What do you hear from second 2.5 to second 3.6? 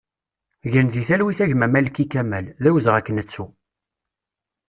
d awezɣi ad k-nettu!